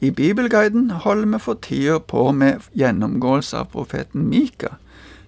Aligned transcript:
I 0.00 0.10
Bibelguiden 0.10 0.90
holder 0.90 1.26
vi 1.26 1.38
for 1.40 1.54
tida 1.54 1.98
på 1.98 2.32
med 2.32 2.66
gjennomgåelse 2.76 3.56
av 3.62 3.70
profeten 3.72 4.26
Mika. 4.28 4.74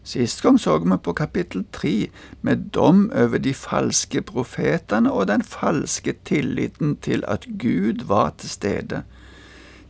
Sist 0.05 0.43
gang 0.45 0.59
så 0.61 0.75
vi 0.79 0.99
på 1.05 1.13
kapittel 1.17 1.65
tre, 1.73 2.11
med 2.43 2.69
dom 2.75 3.07
over 3.17 3.41
de 3.41 3.55
falske 3.57 4.21
profetene 4.23 5.13
og 5.13 5.31
den 5.31 5.43
falske 5.43 6.13
tilliten 6.25 6.97
til 7.01 7.25
at 7.29 7.47
Gud 7.59 8.05
var 8.09 8.35
til 8.37 8.51
stede. 8.51 9.03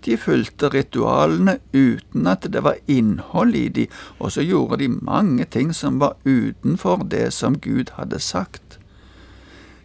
De 0.06 0.16
fulgte 0.16 0.70
ritualene 0.70 1.58
uten 1.74 2.26
at 2.30 2.46
det 2.46 2.62
var 2.62 2.78
innhold 2.86 3.54
i 3.58 3.68
de, 3.68 3.88
og 4.18 4.30
så 4.32 4.46
gjorde 4.46 4.78
de 4.84 4.88
mange 4.88 5.44
ting 5.44 5.74
som 5.74 5.98
var 5.98 6.14
utenfor 6.24 7.02
det 7.10 7.32
som 7.34 7.58
Gud 7.58 7.96
hadde 7.98 8.20
sagt. 8.22 8.67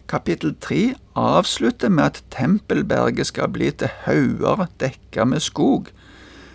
Kapittel 0.08 0.54
tre 0.60 0.94
avslutter 1.16 1.88
med 1.88 2.04
at 2.04 2.24
tempelberget 2.30 3.30
skal 3.30 3.48
bli 3.52 3.70
til 3.72 3.88
hauger 4.04 4.66
dekka 4.80 5.24
med 5.24 5.40
skog, 5.40 5.88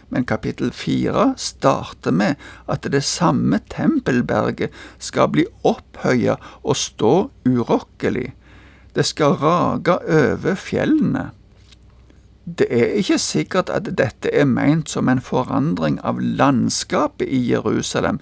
men 0.09 0.25
kapittel 0.25 0.71
fire 0.73 1.33
starter 1.37 2.11
med 2.11 2.37
at 2.69 2.85
det 2.93 3.03
samme 3.05 3.59
tempelberget 3.69 4.73
skal 4.99 5.29
bli 5.33 5.45
opphøya 5.63 6.37
og 6.63 6.77
stå 6.77 7.13
urokkelig. 7.45 8.31
Det 8.95 9.05
skal 9.05 9.37
rage 9.41 9.97
over 9.97 10.55
fjellene. 10.55 11.29
Det 12.45 12.65
er 12.73 12.97
ikke 12.97 13.19
sikkert 13.21 13.69
at 13.69 13.91
dette 13.97 14.31
er 14.33 14.49
meint 14.49 14.89
som 14.89 15.09
en 15.09 15.21
forandring 15.21 15.99
av 16.01 16.21
landskapet 16.21 17.29
i 17.29 17.43
Jerusalem. 17.51 18.17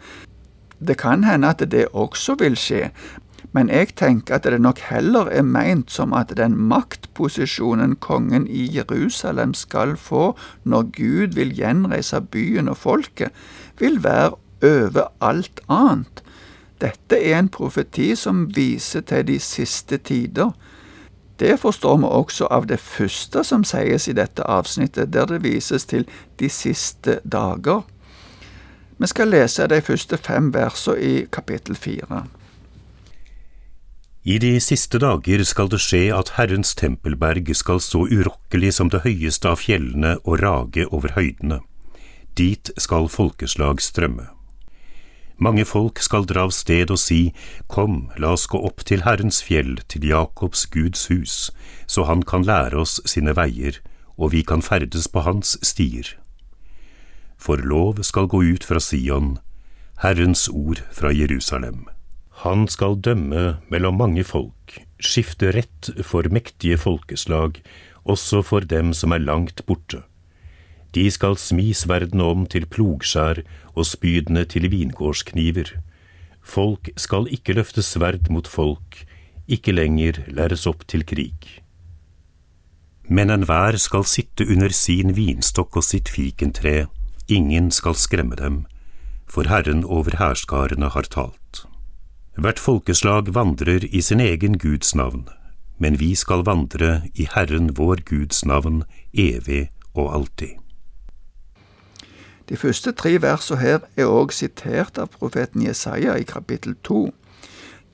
Det 0.80 0.98
kan 1.00 1.23
hende 1.23 1.50
at 1.56 1.64
det 1.72 1.88
også 1.94 2.36
vil 2.40 2.58
skje, 2.59 2.90
men 3.58 3.72
jeg 3.74 3.96
tenker 3.98 4.38
at 4.38 4.46
det 4.46 4.60
nok 4.62 4.84
heller 4.86 5.32
er 5.34 5.42
meint 5.42 5.90
som 5.90 6.12
at 6.14 6.30
den 6.38 6.54
maktposisjonen 6.70 7.96
kongen 8.06 8.46
i 8.46 8.68
Jerusalem 8.76 9.56
skal 9.58 9.96
få 9.98 10.36
når 10.62 10.92
Gud 10.94 11.34
vil 11.40 11.56
gjenreise 11.58 12.22
byen 12.22 12.70
og 12.70 12.78
folket, 12.78 13.34
vil 13.81 13.98
være 14.04 14.38
over 14.62 15.09
alt 15.26 15.64
annet. 15.73 16.22
Dette 16.81 17.18
er 17.18 17.40
en 17.40 17.50
profeti 17.50 18.12
som 18.16 18.46
viser 18.54 19.02
til 19.09 19.26
de 19.26 19.40
siste 19.42 19.98
tider. 19.98 20.53
Det 21.42 21.58
forstår 21.58 21.98
vi 21.98 22.14
også 22.22 22.53
av 22.53 22.70
det 22.70 22.80
første 22.80 23.42
som 23.44 23.66
sies 23.66 24.06
i 24.08 24.18
dette 24.18 24.46
avsnittet, 24.46 25.14
der 25.14 25.26
det 25.26 25.42
vises 25.42 25.90
til 25.90 26.06
de 26.38 26.50
siste 26.50 27.20
dager. 27.26 27.81
Vi 28.98 29.09
skal 29.09 29.34
lese 29.34 29.66
de 29.70 29.81
første 29.81 30.18
fem 30.18 30.53
versene 30.53 31.02
i 31.02 31.16
kapittel 31.31 31.76
fire. 31.76 32.28
I 34.23 34.38
de 34.40 34.58
siste 34.60 35.00
dager 35.00 35.44
skal 35.48 35.70
det 35.72 35.80
skje 35.84 36.08
at 36.16 36.34
Herrens 36.36 36.73
tempelberg 36.76 37.54
skal 37.56 37.80
stå 37.84 38.08
urokkelig 38.10 38.74
som 38.80 38.90
det 38.92 39.04
høyeste 39.06 39.48
av 39.50 39.62
fjellene 39.62 40.18
og 40.24 40.42
rage 40.42 40.88
over 40.92 41.14
høydene. 41.16 41.62
Dit 42.38 42.72
skal 42.78 43.08
folkeslag 43.09 43.82
strømme. 43.82 44.28
Mange 45.38 45.66
folk 45.70 46.02
skal 46.02 46.26
dra 46.26 46.48
av 46.48 46.54
sted 46.56 46.90
og 46.90 46.98
si, 46.98 47.32
Kom, 47.70 48.09
la 48.18 48.34
oss 48.34 48.48
gå 48.50 48.58
opp 48.58 48.82
til 48.90 49.04
Herrens 49.06 49.44
fjell, 49.46 49.78
til 49.88 50.08
Jakobs 50.09 50.66
Guds 50.74 51.08
hus, 51.12 51.52
så 51.86 52.08
han 52.09 52.24
kan 52.26 52.46
lære 52.46 52.78
oss 52.81 52.98
sine 53.06 53.36
veier, 53.38 53.78
og 54.18 54.34
vi 54.34 54.42
kan 54.42 54.66
ferdes 54.66 55.08
på 55.08 55.22
hans 55.28 55.54
stier. 55.62 56.16
For 57.38 57.62
lov 57.62 58.02
skal 58.02 58.26
gå 58.26 58.42
ut 58.50 58.66
fra 58.66 58.81
Sion, 58.81 59.38
Herrens 60.02 60.48
ord 60.50 60.81
fra 60.92 61.14
Jerusalem. 61.14 61.86
Han 62.44 62.68
skal 62.70 63.00
dømme 63.02 63.58
mellom 63.74 63.98
mange 63.98 64.22
folk, 64.24 64.76
skifte 65.02 65.50
rett 65.56 65.90
for 66.06 66.28
mektige 66.30 66.78
folkeslag, 66.78 67.58
også 68.06 68.44
for 68.46 68.62
dem 68.62 68.94
som 68.94 69.16
er 69.16 69.24
langt 69.26 69.64
borte. 69.66 70.04
De 70.94 71.10
skal 71.12 71.36
smi 71.42 71.72
sverdene 71.74 72.24
om 72.24 72.46
til 72.46 72.68
plogskjær 72.70 73.42
og 73.74 73.88
spydene 73.90 74.46
til 74.46 74.70
vingårdskniver. 74.70 75.74
Folk 76.42 76.92
skal 76.96 77.26
ikke 77.34 77.58
løfte 77.58 77.81
sverd 77.81 78.30
mot 78.30 78.47
folk, 78.47 79.02
ikke 79.47 79.74
lenger 79.74 80.22
læres 80.30 80.68
opp 80.70 80.86
til 80.88 81.03
krig. 81.09 81.50
Men 83.09 83.31
enhver 83.34 83.80
skal 83.81 84.06
sitte 84.06 84.46
under 84.46 84.70
sin 84.70 85.16
vinstokk 85.18 85.81
og 85.81 85.90
sitt 85.90 86.12
fikentre, 86.12 86.86
ingen 87.28 87.72
skal 87.72 87.96
skremme 87.96 88.38
dem, 88.38 88.66
for 89.26 89.50
Herren 89.50 89.84
over 89.84 90.20
hærskarene 90.20 90.94
har 90.94 91.09
talt. 91.12 91.47
Hvert 92.38 92.59
folkeslag 92.59 93.34
vandrer 93.34 93.81
i 93.90 94.02
sin 94.02 94.20
egen 94.20 94.59
Guds 94.59 94.96
navn, 94.96 95.24
men 95.78 96.00
vi 96.00 96.16
skal 96.16 96.44
vandre 96.46 97.02
i 97.16 97.25
Herren 97.34 97.72
vår 97.78 98.03
Guds 98.06 98.46
navn 98.46 98.84
evig 99.14 99.72
og 99.94 100.14
alltid. 100.16 100.53
De 102.50 102.58
første 102.58 102.92
tre 102.92 103.16
versene 103.22 103.59
her 103.59 103.80
er 103.97 104.06
også 104.06 104.38
sitert 104.38 105.02
av 105.02 105.09
profeten 105.18 105.66
Jesaja 105.66 106.14
i 106.14 106.30
kapittel 106.30 106.78
to. 106.84 107.09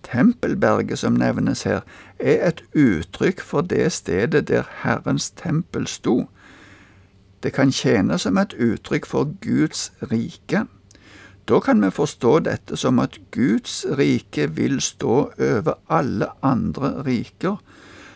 Tempelberget 0.04 1.00
som 1.00 1.16
nevnes 1.16 1.64
her, 1.64 1.80
er 2.20 2.44
et 2.48 2.64
uttrykk 2.76 3.40
for 3.42 3.62
det 3.62 3.92
stedet 3.96 4.48
der 4.52 4.68
Herrens 4.84 5.32
tempel 5.32 5.88
sto. 5.88 6.28
Det 7.44 7.54
kan 7.56 7.72
tjene 7.72 8.20
som 8.20 8.38
et 8.38 8.54
uttrykk 8.60 9.08
for 9.08 9.32
Guds 9.40 9.94
rike. 10.12 10.68
Da 11.46 11.60
kan 11.60 11.82
vi 11.84 11.92
forstå 11.92 12.38
dette 12.46 12.78
som 12.80 13.00
at 13.04 13.18
Guds 13.36 13.84
rike 14.00 14.48
vil 14.56 14.80
stå 14.82 15.16
over 15.36 15.74
alle 15.92 16.30
andre 16.42 17.04
riker. 17.04 17.58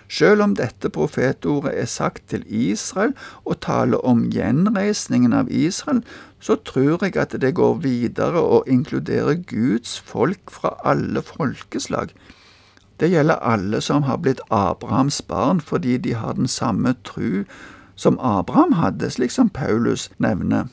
Selv 0.07 0.41
om 0.41 0.53
dette 0.55 0.87
profetordet 0.89 1.73
er 1.75 1.89
sagt 1.91 2.29
til 2.31 2.45
Israel 2.47 3.11
og 3.43 3.59
taler 3.59 3.99
om 4.07 4.23
gjenreisningen 4.31 5.33
av 5.35 5.51
Israel, 5.51 5.99
så 6.39 6.55
tror 6.55 7.03
jeg 7.03 7.17
at 7.19 7.35
det 7.41 7.55
går 7.55 7.81
videre 7.83 8.39
og 8.39 8.71
inkluderer 8.71 9.35
Guds 9.49 9.99
folk 9.99 10.51
fra 10.51 10.77
alle 10.85 11.21
folkeslag. 11.21 12.15
Det 12.99 13.11
gjelder 13.11 13.43
alle 13.43 13.81
som 13.81 14.07
har 14.07 14.23
blitt 14.23 14.39
Abrahams 14.49 15.21
barn 15.21 15.59
fordi 15.61 15.97
de 15.97 16.15
har 16.15 16.39
den 16.39 16.47
samme 16.47 16.95
tru 17.03 17.43
som 17.95 18.19
Abraham 18.21 18.77
hadde, 18.79 19.09
slik 19.11 19.31
som 19.31 19.49
Paulus 19.49 20.09
nevner. 20.17 20.71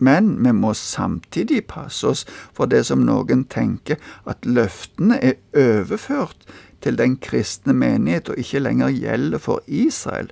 Men 0.00 0.32
vi 0.44 0.52
må 0.56 0.72
samtidig 0.74 1.66
passe 1.68 2.08
oss 2.08 2.24
for 2.56 2.70
det 2.72 2.86
som 2.88 3.04
noen 3.04 3.44
tenker, 3.52 4.00
at 4.24 4.48
løftene 4.48 5.20
er 5.20 5.36
overført 5.52 6.48
til 6.80 6.96
den 6.96 7.18
kristne 7.20 7.76
menighet 7.76 8.32
og 8.32 8.40
ikke 8.40 8.64
lenger 8.64 8.94
gjelder 8.96 9.42
for 9.44 9.60
Israel. 9.68 10.30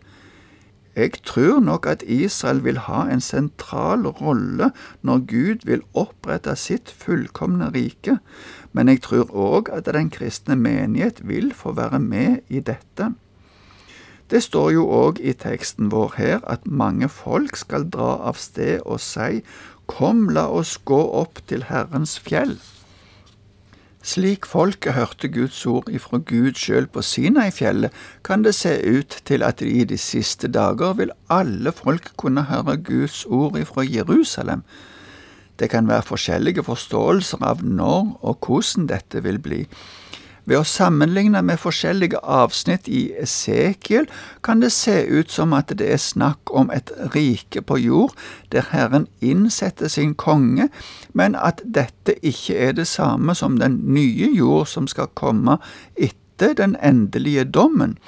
Jeg 0.98 1.20
tror 1.22 1.60
nok 1.62 1.86
at 1.86 2.02
Israel 2.02 2.64
vil 2.64 2.80
ha 2.88 3.04
en 3.06 3.20
sentral 3.22 4.08
rolle 4.08 4.72
når 5.06 5.20
Gud 5.30 5.66
vil 5.68 5.84
opprette 5.94 6.56
sitt 6.58 6.90
fullkomne 6.90 7.68
rike, 7.76 8.16
men 8.72 8.90
jeg 8.90 9.04
tror 9.04 9.30
òg 9.30 9.70
at 9.76 9.86
den 9.94 10.10
kristne 10.10 10.56
menighet 10.58 11.22
vil 11.28 11.52
få 11.54 11.76
være 11.78 12.00
med 12.02 12.40
i 12.48 12.64
dette. 12.64 13.12
Det 14.28 14.42
står 14.44 14.72
jo 14.76 14.86
òg 14.92 15.20
i 15.24 15.32
teksten 15.32 15.88
vår 15.92 16.16
her 16.18 16.40
at 16.44 16.66
mange 16.68 17.08
folk 17.08 17.56
skal 17.56 17.88
dra 17.88 18.16
av 18.28 18.36
sted 18.40 18.82
og 18.84 19.00
si, 19.00 19.42
Kom, 19.88 20.26
la 20.28 20.44
oss 20.52 20.76
gå 20.84 20.98
opp 21.16 21.40
til 21.48 21.64
Herrens 21.70 22.18
fjell. 22.20 22.58
Slik 24.04 24.46
folket 24.46 24.94
hørte 24.94 25.28
Guds 25.32 25.58
ord 25.66 25.88
ifra 25.90 26.20
Gud 26.20 26.60
sjøl 26.60 26.86
på 26.92 27.02
Sinai-fjellet, 27.02 27.92
kan 28.22 28.44
det 28.44 28.54
se 28.54 28.76
ut 28.84 29.16
til 29.24 29.42
at 29.42 29.64
i 29.64 29.82
de 29.88 29.98
siste 29.98 30.48
dager 30.48 30.94
vil 31.00 31.12
alle 31.32 31.72
folk 31.72 32.12
kunne 32.20 32.44
høre 32.52 32.76
Guds 32.76 33.24
ord 33.24 33.58
ifra 33.58 33.84
Jerusalem. 33.84 34.62
Det 35.58 35.70
kan 35.72 35.88
være 35.88 36.06
forskjellige 36.06 36.62
forståelser 36.68 37.42
av 37.42 37.64
når 37.64 38.14
og 38.22 38.46
hvordan 38.46 38.86
dette 38.92 39.24
vil 39.24 39.40
bli. 39.42 39.64
Ved 40.48 40.56
å 40.56 40.64
sammenligne 40.64 41.42
med 41.44 41.60
forskjellige 41.60 42.22
avsnitt 42.24 42.86
i 42.88 43.10
Esekiel 43.20 44.06
kan 44.46 44.62
det 44.62 44.70
se 44.72 45.02
ut 45.04 45.28
som 45.28 45.52
at 45.52 45.74
det 45.76 45.90
er 45.92 46.00
snakk 46.00 46.48
om 46.56 46.70
et 46.72 46.88
rike 47.12 47.60
på 47.60 47.76
jord 47.82 48.14
der 48.54 48.64
Herren 48.70 49.04
innsetter 49.20 49.92
sin 49.92 50.14
konge, 50.16 50.70
men 51.12 51.36
at 51.36 51.60
dette 51.64 52.14
ikke 52.24 52.56
er 52.56 52.72
det 52.78 52.86
samme 52.88 53.34
som 53.36 53.58
den 53.60 53.76
nye 53.92 54.30
jord 54.32 54.70
som 54.72 54.88
skal 54.88 55.10
komme 55.20 55.58
etter 56.00 56.56
den 56.56 56.78
endelige 56.80 57.44
dommen. 57.44 57.98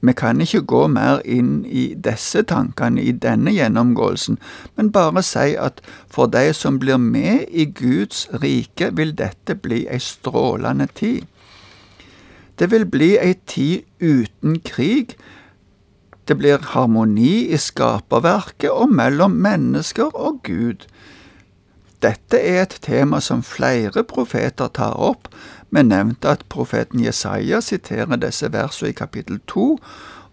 Vi 0.00 0.14
kan 0.14 0.40
ikke 0.40 0.62
gå 0.62 0.84
mer 0.94 1.18
inn 1.26 1.64
i 1.66 1.88
disse 1.98 2.44
tankene 2.46 3.02
i 3.02 3.10
denne 3.12 3.50
gjennomgåelsen, 3.50 4.38
men 4.76 4.92
bare 4.94 5.26
si 5.26 5.58
at 5.58 5.82
for 6.06 6.30
de 6.30 6.54
som 6.54 6.78
blir 6.78 7.02
med 7.02 7.50
i 7.50 7.66
Guds 7.66 8.28
rike, 8.30 8.94
vil 8.94 9.12
dette 9.18 9.58
bli 9.58 9.82
ei 9.90 9.98
strålende 9.98 10.86
tid. 10.94 11.26
Det 12.60 12.68
vil 12.68 12.84
bli 12.84 13.14
ei 13.16 13.38
tid 13.48 13.86
uten 14.00 14.58
krig. 14.60 15.16
Det 16.28 16.36
blir 16.36 16.60
harmoni 16.74 17.46
i 17.48 17.56
skaperverket 17.56 18.68
og 18.70 18.92
mellom 18.92 19.38
mennesker 19.40 20.12
og 20.12 20.42
Gud. 20.44 20.84
Dette 22.04 22.36
er 22.36 22.62
et 22.62 22.76
tema 22.84 23.20
som 23.20 23.40
flere 23.42 24.04
profeter 24.04 24.68
tar 24.68 25.00
opp. 25.00 25.32
Vi 25.70 25.82
nevnte 25.82 26.28
at 26.28 26.44
profeten 26.52 27.00
Jesaja 27.00 27.62
siterer 27.64 28.20
disse 28.20 28.52
versene 28.52 28.92
i 28.92 28.98
kapittel 29.00 29.40
to, 29.48 29.78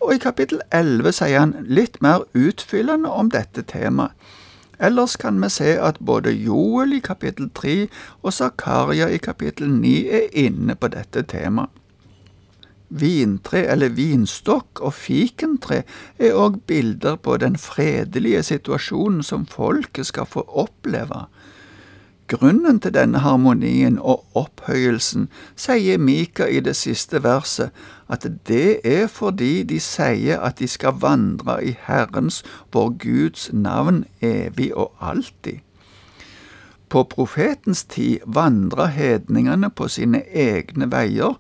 og 0.04 0.14
i 0.14 0.20
kapittel 0.20 0.60
11 0.72 1.16
sier 1.22 1.40
han 1.40 1.56
litt 1.64 2.02
mer 2.04 2.28
utfyllende 2.36 3.10
om 3.10 3.32
dette 3.32 3.64
temaet. 3.72 4.12
Ellers 4.80 5.16
kan 5.18 5.40
vi 5.42 5.50
se 5.50 5.74
at 5.82 6.04
både 6.06 6.36
Joel 6.36 6.94
i 6.94 7.00
kapittel 7.00 7.50
3 7.56 7.88
og 8.22 8.34
Zakaria 8.34 9.08
i 9.08 9.18
kapittel 9.18 9.72
9 9.72 9.98
er 10.12 10.28
inne 10.46 10.76
på 10.76 10.92
dette 10.92 11.24
temaet. 11.24 11.72
Vintre 12.90 13.66
eller 13.68 13.92
vinstokk 13.92 14.80
og 14.80 14.94
fikentre 14.96 15.82
er 16.20 16.38
òg 16.40 16.62
bilder 16.68 17.18
på 17.20 17.36
den 17.42 17.58
fredelige 17.60 18.44
situasjonen 18.48 19.24
som 19.24 19.46
folket 19.46 20.08
skal 20.08 20.30
få 20.30 20.46
oppleve. 20.48 21.26
Grunnen 22.28 22.80
til 22.84 22.92
denne 22.92 23.22
harmonien 23.24 24.00
og 24.00 24.26
opphøyelsen 24.36 25.30
sier 25.56 26.00
Mika 26.00 26.48
i 26.48 26.60
det 26.60 26.76
siste 26.76 27.22
verset 27.24 27.76
at 28.12 28.26
det 28.48 28.82
er 28.88 29.08
fordi 29.12 29.64
de 29.68 29.80
sier 29.84 30.40
at 30.44 30.60
de 30.60 30.68
skal 30.68 31.00
vandre 31.00 31.62
i 31.64 31.76
Herrens, 31.88 32.42
vår 32.72 32.98
Guds 33.04 33.48
navn, 33.54 34.04
evig 34.20 34.74
og 34.76 34.92
alltid. 35.00 35.64
På 36.90 37.04
profetens 37.04 37.84
tid 37.84 38.24
vandra 38.26 38.88
hedningene 38.92 39.70
på 39.70 39.88
sine 39.92 40.24
egne 40.28 40.92
veier, 40.92 41.36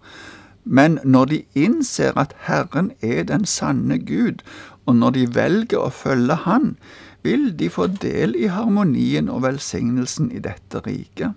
men 0.68 1.00
når 1.04 1.26
de 1.26 1.42
innser 1.56 2.18
at 2.20 2.36
Herren 2.48 2.92
er 3.02 3.24
den 3.24 3.46
sanne 3.46 4.00
Gud, 4.00 4.44
og 4.86 4.96
når 4.96 5.16
de 5.18 5.26
velger 5.36 5.84
å 5.84 5.92
følge 5.92 6.36
Han, 6.44 6.76
vil 7.24 7.50
de 7.60 7.70
få 7.70 7.88
del 7.88 8.36
i 8.36 8.48
harmonien 8.52 9.30
og 9.30 9.44
velsignelsen 9.44 10.32
i 10.32 10.40
dette 10.44 10.84
riket. 10.86 11.36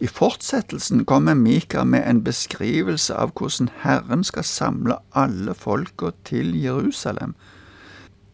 I 0.00 0.06
fortsettelsen 0.06 1.04
kommer 1.04 1.34
Mika 1.34 1.82
med 1.84 2.04
en 2.06 2.22
beskrivelse 2.24 3.14
av 3.18 3.32
hvordan 3.34 3.70
Herren 3.82 4.22
skal 4.24 4.46
samle 4.46 5.00
alle 5.12 5.54
folka 5.58 6.12
til 6.24 6.54
Jerusalem. 6.54 7.34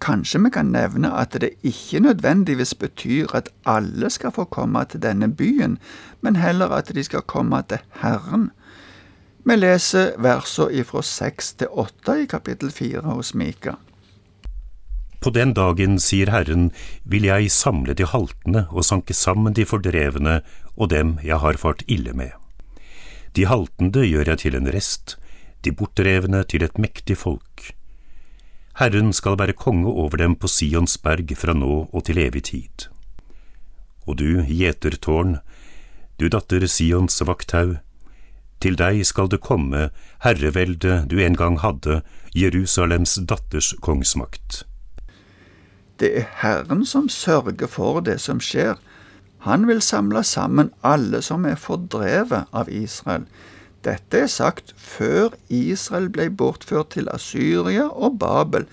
Kanskje 0.05 0.43
vi 0.45 0.50
kan 0.53 0.75
nevne 0.75 1.09
at 1.17 1.33
det 1.41 1.55
ikke 1.65 2.03
nødvendigvis 2.05 2.75
betyr 2.75 3.33
at 3.35 3.49
alle 3.65 4.11
skal 4.11 4.35
få 4.37 4.45
komme 4.45 4.85
til 4.85 5.00
denne 5.03 5.31
byen, 5.33 5.79
men 6.21 6.37
heller 6.37 6.69
at 6.77 6.93
de 6.95 7.05
skal 7.05 7.25
komme 7.25 7.62
til 7.69 7.81
Herren. 8.03 8.50
Vi 9.44 9.56
leser 9.56 10.14
versene 10.25 10.85
fra 10.88 11.02
seks 11.05 11.52
til 11.61 11.69
åtte 11.69 12.17
i 12.23 12.29
kapittel 12.31 12.70
fire 12.73 13.05
hos 13.05 13.35
Mika. 13.37 13.76
På 15.20 15.32
den 15.32 15.52
dagen, 15.56 15.99
sier 16.00 16.29
Herren, 16.32 16.70
vil 17.05 17.25
jeg 17.29 17.52
samle 17.52 17.94
de 17.96 18.06
haltende 18.08 18.67
og 18.70 18.85
sanke 18.85 19.17
sammen 19.17 19.56
de 19.56 19.64
fordrevne 19.69 20.41
og 20.76 20.91
dem 20.93 21.19
jeg 21.25 21.41
har 21.41 21.61
fart 21.61 21.85
ille 21.88 22.12
med. 22.17 22.32
De 23.37 23.46
haltende 23.49 24.05
gjør 24.05 24.32
jeg 24.32 24.43
til 24.44 24.56
en 24.56 24.69
rest, 24.73 25.17
de 25.64 25.73
bortrevne 25.73 26.44
til 26.49 26.64
et 26.64 26.76
mektig 26.81 27.17
folk. 27.20 27.70
Herren 28.81 29.12
skal 29.12 29.38
være 29.38 29.56
konge 29.56 29.88
over 29.88 30.20
dem 30.20 30.37
på 30.37 30.49
Sions 30.49 30.97
berg 30.99 31.32
fra 31.38 31.55
nå 31.56 31.87
og 31.93 32.05
til 32.08 32.20
evig 32.20 32.44
tid. 32.50 32.88
Og 34.05 34.19
du, 34.20 34.44
gjetertårn, 34.44 35.38
du 36.20 36.29
datter 36.29 36.67
Sions 36.69 37.20
vakthau, 37.25 37.79
til 38.64 38.78
deg 38.81 39.02
skal 39.05 39.28
det 39.28 39.43
komme 39.44 39.90
herrevelde 40.25 41.02
du 41.11 41.19
en 41.20 41.37
gang 41.37 41.58
hadde, 41.61 42.00
Jerusalems 42.34 43.19
datters 43.28 43.75
kongsmakt. 43.84 44.64
Det 46.00 46.11
er 46.19 46.31
Herren 46.40 46.84
som 46.88 47.08
sørger 47.12 47.69
for 47.70 48.00
det 48.00 48.19
som 48.25 48.40
skjer. 48.43 48.81
Han 49.44 49.69
vil 49.69 49.82
samle 49.84 50.25
sammen 50.25 50.72
alle 50.82 51.20
som 51.22 51.44
er 51.44 51.61
fordrevet 51.61 52.49
av 52.56 52.70
Israel. 52.72 53.28
Dette 53.84 54.25
er 54.25 54.32
sagt 54.32 54.72
før 54.81 55.37
Israel 55.52 56.08
ble 56.08 56.31
bortført 56.32 56.94
til 56.96 57.11
Asyria 57.12 57.90
og 57.93 58.19
Babel. 58.19 58.64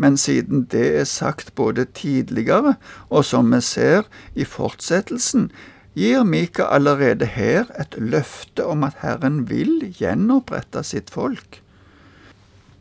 Men 0.00 0.16
siden 0.16 0.64
det 0.72 0.86
er 1.02 1.04
sagt 1.04 1.54
både 1.54 1.84
tidligere 1.84 2.78
og 3.10 3.24
som 3.28 3.52
vi 3.52 3.60
ser 3.60 4.08
i 4.34 4.48
fortsettelsen, 4.48 5.50
gir 5.94 6.24
Mika 6.24 6.68
allerede 6.70 7.26
her 7.26 7.70
et 7.80 7.96
løfte 7.98 8.66
om 8.66 8.84
at 8.86 9.00
Herren 9.02 9.42
vil 9.50 9.90
gjenopprette 9.98 10.82
sitt 10.86 11.10
folk. 11.10 11.62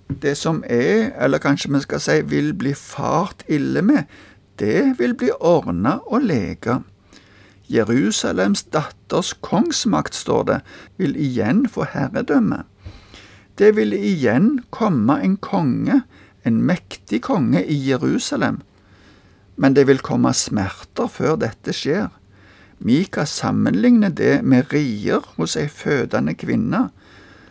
Det 0.09 0.35
som 0.37 0.63
er, 0.69 1.11
eller 1.21 1.41
kanskje 1.41 1.73
vi 1.73 1.81
skal 1.85 2.01
si 2.01 2.21
vil 2.25 2.53
bli 2.57 2.73
fart 2.73 3.43
ille 3.47 3.81
med, 3.85 4.09
det 4.59 4.99
vil 4.99 5.13
bli 5.15 5.29
ordna 5.39 5.99
og 6.05 6.25
lega. 6.25 6.79
Jerusalems 7.69 8.63
datters 8.73 9.35
kongsmakt, 9.45 10.15
står 10.15 10.43
det, 10.43 10.59
vil 10.97 11.13
igjen 11.15 11.67
få 11.69 11.85
herredømme. 11.93 12.63
Det 13.59 13.75
vil 13.77 13.93
igjen 13.93 14.63
komme 14.73 15.19
en 15.21 15.37
konge, 15.37 16.01
en 16.43 16.61
mektig 16.65 17.21
konge 17.21 17.61
i 17.61 17.77
Jerusalem. 17.89 18.61
Men 19.55 19.75
det 19.75 19.85
vil 19.87 20.01
komme 20.01 20.33
smerter 20.33 21.11
før 21.11 21.35
dette 21.37 21.75
skjer. 21.75 22.09
Mika 22.79 23.25
sammenligner 23.25 24.09
det 24.09 24.41
med 24.43 24.71
rier 24.73 25.25
hos 25.35 25.57
ei 25.59 25.67
fødende 25.67 26.33
kvinne. 26.39 26.89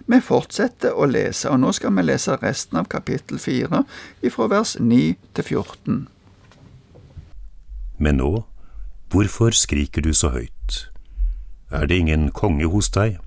Vi 0.08 0.20
fortsetter 0.24 0.96
å 0.96 1.04
lese, 1.04 1.50
og 1.52 1.60
nå 1.60 1.72
skal 1.76 1.92
vi 1.98 2.04
lese 2.06 2.38
resten 2.40 2.78
av 2.80 2.88
kapittel 2.88 3.36
fire, 3.38 3.82
ifra 4.24 4.46
vers 4.48 4.78
9 4.80 5.16
til 5.36 5.44
14. 5.44 5.98
Men 7.98 8.16
nå, 8.16 8.30
hvorfor 9.12 9.52
skriker 9.52 10.06
du 10.06 10.14
så 10.16 10.30
høyt? 10.32 10.88
Er 11.70 11.84
det 11.84 11.98
ingen 12.00 12.30
konge 12.32 12.70
hos 12.72 12.88
deg? 12.94 13.18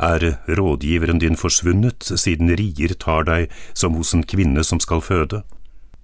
Er 0.00 0.24
rådgiveren 0.48 1.20
din 1.20 1.36
forsvunnet, 1.36 2.00
siden 2.16 2.48
rier 2.56 2.94
tar 2.96 3.28
deg 3.28 3.52
som 3.74 3.98
hos 4.00 4.14
en 4.16 4.24
kvinne 4.24 4.64
som 4.64 4.80
skal 4.80 5.04
føde? 5.04 5.42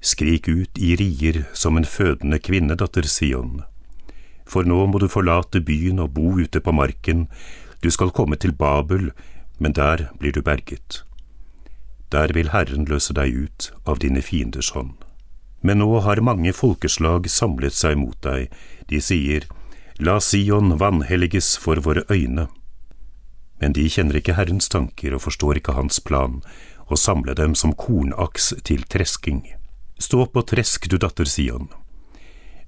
Skrik 0.05 0.51
ut 0.53 0.77
i 0.77 0.93
rier 1.01 1.47
som 1.57 1.81
en 1.81 1.89
fødende 1.89 2.37
kvinne, 2.37 2.77
datter 2.77 3.09
Sion 3.09 3.65
for 4.47 4.65
nå 4.65 4.87
må 4.87 5.03
du 5.03 5.09
forlate 5.11 5.61
byen 5.61 6.01
og 6.03 6.15
bo 6.17 6.37
ute 6.39 6.63
på 6.63 6.73
marken, 6.73 7.27
du 7.83 7.91
skal 7.91 8.15
komme 8.15 8.39
til 8.41 8.55
Babel, 8.55 9.11
men 9.59 9.75
der 9.75 10.09
blir 10.19 10.33
du 10.33 10.43
berget. 10.43 11.03
Der 12.13 12.33
vil 12.33 12.53
Herren 12.55 12.87
løse 12.87 13.15
deg 13.17 13.35
ut 13.35 13.71
av 13.85 13.99
dine 13.99 14.23
fienders 14.23 14.71
hånd. 14.77 14.95
Men 15.63 15.83
nå 15.83 16.01
har 16.05 16.23
mange 16.23 16.53
folkeslag 16.55 17.27
samlet 17.31 17.75
seg 17.75 17.99
mot 17.99 18.17
deg, 18.23 18.53
de 18.87 19.01
sier, 19.03 19.49
La 19.99 20.21
Sion 20.21 20.77
vanhelliges 20.79 21.57
for 21.59 21.81
våre 21.83 22.05
øyne. 22.13 22.47
Men 23.59 23.73
de 23.73 23.89
kjenner 23.89 24.21
ikke 24.21 24.37
Herrens 24.37 24.69
tanker 24.69 25.17
og 25.17 25.25
forstår 25.25 25.59
ikke 25.59 25.75
Hans 25.75 25.99
plan, 25.99 26.43
og 26.87 27.01
samle 27.01 27.35
dem 27.35 27.57
som 27.59 27.75
kornaks 27.75 28.53
til 28.63 28.85
tresking. 28.87 29.43
Stå 29.99 30.29
på 30.31 30.45
tresk, 30.47 30.87
du 30.93 31.01
datter 31.01 31.27
Sion 31.27 31.73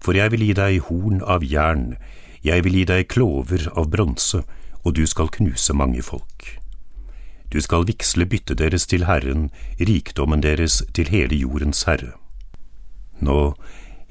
for 0.01 0.17
jeg 0.19 0.33
vil 0.33 0.47
gi 0.47 0.55
deg 0.59 0.81
horn 0.89 1.23
av 1.23 1.45
jern, 1.45 1.97
jeg 2.43 2.65
vil 2.65 2.79
gi 2.81 2.85
deg 2.89 3.09
klover 3.11 3.67
av 3.75 3.91
bronse, 3.91 4.45
og 4.85 4.95
du 4.95 5.05
skal 5.07 5.31
knuse 5.35 5.75
mange 5.75 6.03
folk. 6.03 6.55
Du 7.49 7.61
skal 7.65 7.87
vigsle 7.89 8.27
byttet 8.29 8.61
deres 8.61 8.87
til 8.87 9.07
Herren, 9.09 9.49
rikdommen 9.81 10.43
deres 10.45 10.83
til 10.95 11.09
hele 11.09 11.37
jordens 11.37 11.87
herre. 11.89 12.13
Nå, 13.25 13.55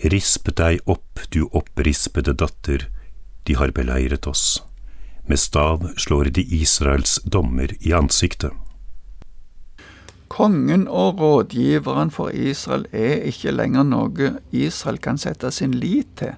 risp 0.03 0.49
deg 0.57 0.81
opp, 0.89 1.21
du 1.29 1.45
opprispede 1.55 2.33
datter, 2.33 2.89
de 3.45 3.55
har 3.55 3.71
beleiret 3.71 4.27
oss. 4.27 4.63
Med 5.27 5.39
stav 5.39 5.85
slår 5.99 6.31
de 6.35 6.43
Israels 6.43 7.19
dommer 7.23 7.71
i 7.79 7.93
ansiktet. 7.95 8.51
Kongen 10.37 10.83
og 10.87 11.17
rådgiveren 11.19 12.11
for 12.13 12.29
Israel 12.29 12.83
er 12.93 13.23
ikke 13.25 13.49
lenger 13.55 13.87
noe 13.89 14.27
Israel 14.53 14.99
kan 15.01 15.17
sette 15.17 15.49
sin 15.49 15.73
lit 15.73 16.11
til. 16.19 16.35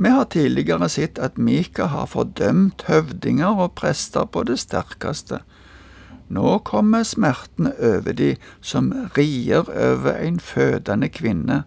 Vi 0.00 0.08
har 0.08 0.30
tidligere 0.32 0.88
sett 0.88 1.20
at 1.20 1.36
Mika 1.36 1.90
har 1.92 2.08
fordømt 2.08 2.86
høvdinger 2.88 3.60
og 3.66 3.74
prester 3.76 4.24
på 4.24 4.46
det 4.48 4.56
sterkeste. 4.64 5.42
Nå 6.32 6.56
kommer 6.64 7.04
smertene 7.04 7.74
over 7.76 8.16
de 8.16 8.30
som 8.64 8.88
rier 9.18 9.68
over 9.68 10.16
en 10.16 10.40
fødende 10.40 11.12
kvinne. 11.12 11.62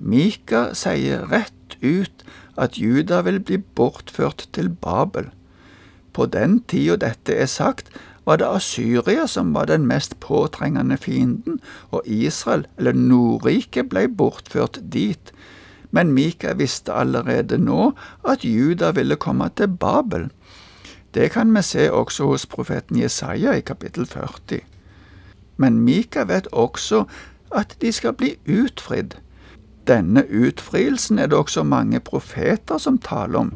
Mika 0.00 0.70
sier 0.72 1.28
rett 1.28 1.76
ut 1.84 2.24
at 2.56 2.80
Juda 2.80 3.20
vil 3.28 3.44
bli 3.44 3.60
bortført 3.60 4.48
til 4.56 4.72
Babel. 4.72 5.28
På 6.16 6.24
den 6.24 6.62
tida 6.64 6.96
dette 6.96 7.36
er 7.36 7.52
sagt, 7.52 7.92
var 8.26 8.36
det 8.36 8.48
Asyria 8.50 9.26
som 9.26 9.54
var 9.54 9.68
den 9.70 9.86
mest 9.86 10.18
påtrengende 10.20 10.96
fienden, 10.96 11.60
og 11.90 12.02
Israel, 12.04 12.66
eller 12.78 12.92
Nordriket, 12.92 13.88
ble 13.88 14.08
bortført 14.08 14.80
dit. 14.92 15.32
Men 15.90 16.12
Mika 16.12 16.52
visste 16.52 16.92
allerede 16.92 17.58
nå 17.58 17.92
at 18.28 18.44
Juda 18.44 18.90
ville 18.90 19.16
komme 19.16 19.48
til 19.56 19.68
Babel. 19.68 20.30
Det 21.14 21.30
kan 21.30 21.54
vi 21.54 21.62
se 21.62 21.92
også 21.92 22.26
hos 22.26 22.46
profeten 22.46 22.98
Jesaja 23.00 23.54
i 23.56 23.60
kapittel 23.60 24.06
40. 24.06 24.60
Men 25.56 25.80
Mika 25.80 26.26
vet 26.28 26.48
også 26.52 27.04
at 27.54 27.76
de 27.80 27.92
skal 27.92 28.12
bli 28.12 28.34
utfridd. 28.48 29.16
Denne 29.86 30.24
utfrielsen 30.28 31.18
er 31.18 31.26
det 31.26 31.38
også 31.38 31.62
mange 31.62 32.00
profeter 32.00 32.78
som 32.78 32.98
taler 32.98 33.38
om. 33.38 33.52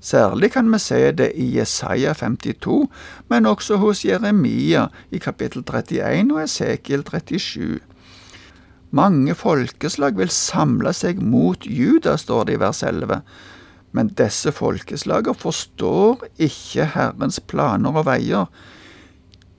Særlig 0.00 0.52
kan 0.54 0.70
vi 0.70 0.78
se 0.78 1.00
det 1.12 1.32
i 1.34 1.48
Jesaja 1.58 2.12
52, 2.14 2.86
men 3.28 3.46
også 3.46 3.76
hos 3.82 4.04
Jeremia 4.04 4.86
i 5.10 5.18
kapittel 5.18 5.64
31 5.66 6.34
og 6.34 6.42
Esekiel 6.42 7.02
37. 7.02 7.80
Mange 8.90 9.34
folkeslag 9.34 10.16
vil 10.16 10.30
samle 10.32 10.94
seg 10.96 11.18
mot 11.20 11.66
Juda, 11.66 12.16
står 12.16 12.44
det 12.48 12.56
i 12.56 12.60
vers 12.62 12.82
11. 12.82 13.20
Men 13.92 14.12
disse 14.16 14.52
folkeslagene 14.52 15.34
forstår 15.34 16.24
ikke 16.38 16.86
Herrens 16.94 17.40
planer 17.40 17.98
og 17.98 18.06
veier. 18.06 18.46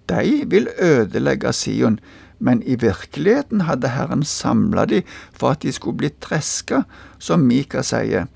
De 0.10 0.46
vil 0.50 0.70
ødelegge 0.82 1.54
Sion, 1.54 2.00
men 2.40 2.64
i 2.64 2.78
virkeligheten 2.80 3.68
hadde 3.68 3.92
Herren 3.94 4.24
samla 4.24 4.86
de 4.90 5.04
for 5.36 5.52
at 5.52 5.62
de 5.62 5.74
skulle 5.76 6.00
bli 6.00 6.10
treska, 6.24 6.86
som 7.20 7.44
Mika 7.46 7.84
sier. 7.84 8.30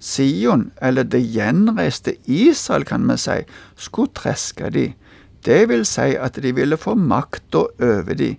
Sion, 0.00 0.70
eller 0.80 1.04
det 1.04 1.20
gjenreiste 1.28 2.16
Israel, 2.24 2.86
kan 2.88 3.04
vi 3.10 3.18
si, 3.20 3.36
skulle 3.76 4.14
treske 4.16 4.70
de. 4.72 4.88
Det 5.44 5.62
vil 5.68 5.84
si 5.88 6.14
at 6.16 6.40
de 6.40 6.52
ville 6.56 6.76
få 6.80 6.96
makta 6.96 7.66
over 7.80 8.16
de. 8.16 8.34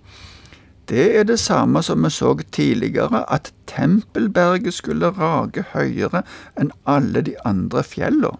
Det 0.90 1.04
er 1.16 1.24
det 1.24 1.38
samme 1.40 1.82
som 1.82 2.02
vi 2.04 2.10
så 2.10 2.34
tidligere, 2.52 3.24
at 3.32 3.52
Tempelberget 3.70 4.74
skulle 4.74 5.12
rage 5.16 5.64
høyere 5.72 6.24
enn 6.58 6.72
alle 6.84 7.22
de 7.22 7.36
andre 7.46 7.82
fjellene. 7.86 8.34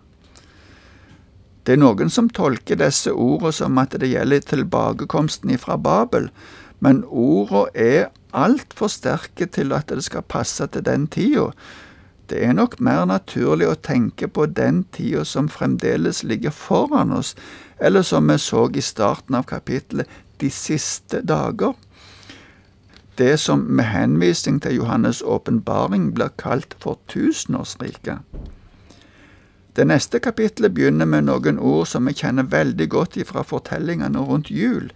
Det 1.62 1.76
er 1.76 1.78
noen 1.78 2.10
som 2.10 2.26
tolker 2.26 2.80
disse 2.80 3.12
ordene 3.14 3.54
som 3.54 3.78
at 3.78 3.94
det 4.02 4.10
gjelder 4.10 4.42
tilbakekomsten 4.50 5.54
fra 5.62 5.78
Babel, 5.78 6.26
men 6.82 7.04
ordene 7.06 7.70
er 7.78 8.10
altfor 8.34 8.90
sterke 8.90 9.46
til 9.46 9.72
at 9.76 9.88
det 9.88 10.02
skal 10.02 10.26
passe 10.26 10.66
til 10.74 10.82
den 10.82 11.06
tida. 11.06 11.52
Det 12.32 12.44
er 12.44 12.54
nok 12.56 12.78
mer 12.80 13.02
naturlig 13.04 13.66
å 13.68 13.76
tenke 13.76 14.24
på 14.24 14.46
den 14.56 14.78
tida 14.96 15.20
som 15.28 15.50
fremdeles 15.52 16.22
ligger 16.24 16.54
foran 16.56 17.12
oss, 17.12 17.34
eller 17.76 18.06
som 18.08 18.30
vi 18.32 18.38
så 18.40 18.62
i 18.72 18.80
starten 18.80 19.36
av 19.36 19.44
kapittelet, 19.50 20.08
de 20.40 20.48
siste 20.48 21.20
dager. 21.28 21.76
Det 23.20 23.36
som 23.36 23.66
med 23.68 23.84
henvisning 23.92 24.62
til 24.64 24.80
Johannes' 24.80 25.20
åpenbaring 25.20 26.08
blir 26.16 26.32
kalt 26.40 26.72
for 26.80 26.96
tusenårsriket. 27.12 28.24
Det 29.76 29.84
neste 29.84 30.16
kapittelet 30.18 30.72
begynner 30.72 31.04
med 31.04 31.28
noen 31.28 31.60
ord 31.60 31.84
som 31.92 32.08
vi 32.08 32.16
kjenner 32.16 32.48
veldig 32.48 32.88
godt 32.88 33.20
ifra 33.20 33.44
fortellingene 33.44 34.24
rundt 34.24 34.48
jul. 34.48 34.88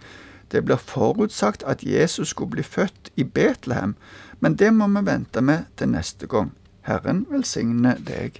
Det 0.49 0.65
blir 0.65 0.81
forutsagt 0.81 1.69
at 1.69 1.85
Jesus 1.85 2.33
skulle 2.33 2.57
bli 2.57 2.65
født 2.65 3.13
i 3.15 3.23
Betlehem, 3.23 3.93
men 4.39 4.57
det 4.57 4.73
må 4.73 4.89
vi 4.89 5.05
vente 5.05 5.41
med 5.41 5.69
til 5.77 5.93
neste 5.93 6.25
gang. 6.25 6.49
Herren 6.87 7.25
velsigne 7.29 7.97
deg. 8.07 8.39